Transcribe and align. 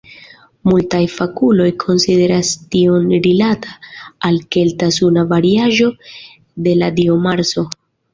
Multaj 0.67 0.99
fakuloj 1.15 1.65
konsideras 1.83 2.49
tion 2.75 3.05
rilata 3.25 3.75
al 4.29 4.39
kelta 4.55 4.89
suna 4.95 5.27
variaĵo 5.35 5.91
de 6.69 6.75
la 6.81 6.91
dio 7.01 7.19
Marso. 7.27 7.65